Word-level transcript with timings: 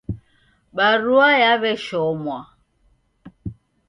Barua 0.75 1.27
yaw'eshomwa. 1.41 2.39